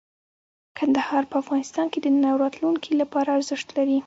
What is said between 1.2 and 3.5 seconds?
په افغانستان کې د نن او راتلونکي لپاره